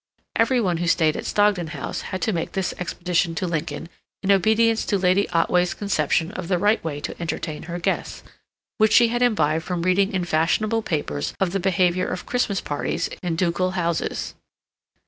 [0.35, 3.87] Every one who stayed at Stogdon House had to make this expedition to Lincoln
[4.23, 8.23] in obedience to Lady Otway's conception of the right way to entertain her guests,
[8.79, 13.09] which she had imbibed from reading in fashionable papers of the behavior of Christmas parties
[13.21, 14.33] in ducal houses.